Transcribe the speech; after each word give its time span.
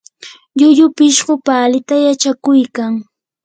llullu 0.57 0.85
pishqu 0.97 1.33
palita 1.45 1.95
yachakuykan. 2.05 2.93